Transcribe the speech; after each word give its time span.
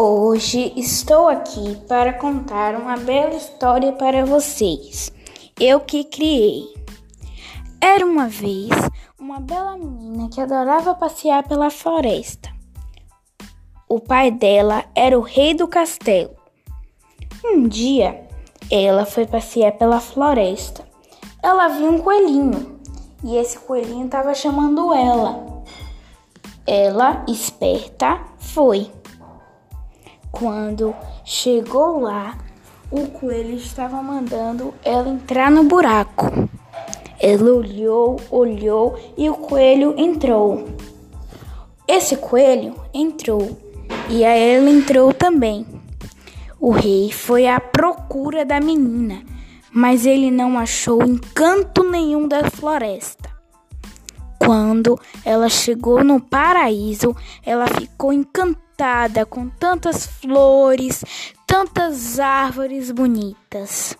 Hoje 0.00 0.72
estou 0.76 1.26
aqui 1.26 1.74
para 1.88 2.12
contar 2.12 2.76
uma 2.76 2.96
bela 2.96 3.34
história 3.34 3.92
para 3.92 4.24
vocês. 4.24 5.12
Eu 5.58 5.80
que 5.80 6.04
criei. 6.04 6.72
Era 7.80 8.06
uma 8.06 8.28
vez 8.28 8.68
uma 9.18 9.40
bela 9.40 9.76
menina 9.76 10.28
que 10.28 10.40
adorava 10.40 10.94
passear 10.94 11.42
pela 11.48 11.68
floresta. 11.68 12.48
O 13.88 13.98
pai 13.98 14.30
dela 14.30 14.84
era 14.94 15.18
o 15.18 15.22
rei 15.22 15.52
do 15.52 15.66
castelo. 15.66 16.30
Um 17.44 17.66
dia, 17.66 18.24
ela 18.70 19.04
foi 19.04 19.26
passear 19.26 19.72
pela 19.72 19.98
floresta. 19.98 20.84
Ela 21.42 21.66
viu 21.66 21.90
um 21.90 21.98
coelhinho 21.98 22.78
e 23.24 23.36
esse 23.36 23.58
coelhinho 23.58 24.06
estava 24.06 24.32
chamando 24.32 24.94
ela. 24.94 25.64
Ela, 26.64 27.24
esperta, 27.26 28.20
foi. 28.38 28.92
Quando 30.38 30.94
chegou 31.24 31.98
lá, 31.98 32.38
o 32.92 33.08
coelho 33.08 33.56
estava 33.56 34.00
mandando 34.00 34.72
ela 34.84 35.08
entrar 35.08 35.50
no 35.50 35.64
buraco. 35.64 36.48
Ela 37.18 37.52
olhou, 37.52 38.20
olhou 38.30 38.96
e 39.16 39.28
o 39.28 39.34
coelho 39.34 39.96
entrou. 39.98 40.68
Esse 41.88 42.16
coelho 42.18 42.76
entrou 42.94 43.58
e 44.08 44.24
a 44.24 44.30
ela 44.30 44.70
entrou 44.70 45.12
também. 45.12 45.66
O 46.60 46.70
rei 46.70 47.10
foi 47.10 47.48
à 47.48 47.58
procura 47.58 48.44
da 48.44 48.60
menina, 48.60 49.24
mas 49.72 50.06
ele 50.06 50.30
não 50.30 50.56
achou 50.56 51.02
encanto 51.02 51.82
nenhum 51.82 52.28
da 52.28 52.48
floresta. 52.48 53.28
Quando 54.38 54.96
ela 55.24 55.48
chegou 55.48 56.04
no 56.04 56.20
paraíso, 56.20 57.12
ela 57.44 57.66
ficou 57.66 58.12
encantada 58.12 58.67
com 59.28 59.48
tantas 59.48 60.06
flores, 60.06 61.04
tantas 61.44 62.20
árvores 62.20 62.92
bonitas. 62.92 63.98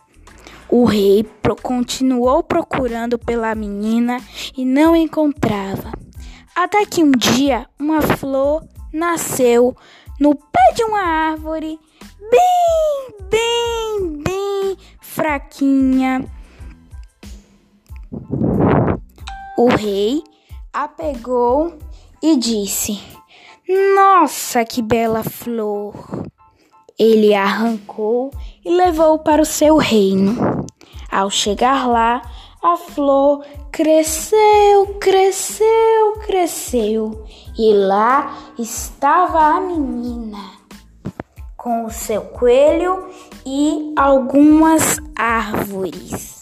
O 0.69 0.85
rei 0.85 1.25
pro 1.43 1.57
continuou 1.57 2.45
procurando 2.45 3.19
pela 3.19 3.55
menina 3.57 4.21
e 4.57 4.65
não 4.65 4.95
encontrava. 4.95 5.91
Até 6.55 6.87
que 6.87 7.03
um 7.03 7.11
dia 7.11 7.67
uma 7.79 8.01
flor 8.03 8.65
nasceu 8.93 9.77
no 10.21 10.37
pé 10.37 10.73
de 10.77 10.85
uma 10.85 11.01
árvore, 11.01 11.79
bem, 12.31 13.29
bem, 13.29 14.23
bem 14.23 14.77
fraquinha. 15.01 16.25
O 19.57 19.69
rei 19.71 20.23
a 20.73 20.87
pegou 20.87 21.77
e 22.23 22.37
disse: 22.37 23.01
Nossa, 23.69 24.65
que 24.65 24.81
bela 24.81 25.23
flor! 25.23 25.95
Ele 26.99 27.35
a 27.35 27.43
arrancou 27.43 28.31
e 28.65 28.71
levou 28.71 29.19
para 29.19 29.43
o 29.43 29.45
seu 29.45 29.77
reino. 29.77 30.65
Ao 31.13 31.29
chegar 31.29 31.87
lá, 31.87 32.23
a 32.63 32.79
flor 32.79 33.45
cresceu, 33.71 34.97
cresceu, 34.99 36.13
cresceu 36.25 37.27
e 37.59 37.75
lá 37.75 38.39
estava 38.59 39.39
a 39.39 39.61
menina 39.61 40.51
com 41.55 41.85
o 41.85 41.91
seu 41.91 42.23
coelho 42.23 43.07
e 43.45 43.93
algumas 43.97 44.97
árvores. 45.15 46.38